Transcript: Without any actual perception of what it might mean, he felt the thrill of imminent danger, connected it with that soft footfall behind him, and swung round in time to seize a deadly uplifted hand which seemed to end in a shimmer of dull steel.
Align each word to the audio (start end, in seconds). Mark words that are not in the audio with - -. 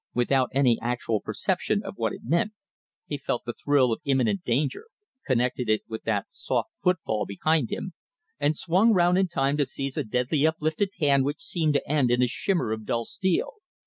Without 0.15 0.49
any 0.51 0.79
actual 0.81 1.21
perception 1.21 1.83
of 1.85 1.93
what 1.95 2.11
it 2.11 2.23
might 2.23 2.37
mean, 2.47 2.51
he 3.05 3.19
felt 3.19 3.43
the 3.45 3.53
thrill 3.53 3.91
of 3.93 4.01
imminent 4.03 4.43
danger, 4.43 4.87
connected 5.27 5.69
it 5.69 5.83
with 5.87 6.05
that 6.05 6.25
soft 6.31 6.71
footfall 6.81 7.27
behind 7.27 7.69
him, 7.69 7.93
and 8.39 8.55
swung 8.55 8.93
round 8.93 9.19
in 9.19 9.27
time 9.27 9.57
to 9.57 9.63
seize 9.67 9.97
a 9.97 10.03
deadly 10.03 10.47
uplifted 10.47 10.89
hand 10.99 11.23
which 11.23 11.43
seemed 11.43 11.75
to 11.75 11.87
end 11.87 12.09
in 12.09 12.23
a 12.23 12.27
shimmer 12.27 12.71
of 12.71 12.83
dull 12.83 13.05
steel. 13.05 13.53